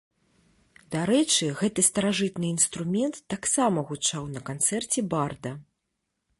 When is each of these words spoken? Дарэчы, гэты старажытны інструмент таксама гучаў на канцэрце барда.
Дарэчы, 0.95 1.45
гэты 1.59 1.83
старажытны 1.89 2.47
інструмент 2.55 3.21
таксама 3.35 3.87
гучаў 3.91 4.23
на 4.37 4.41
канцэрце 4.51 4.99
барда. 5.15 5.51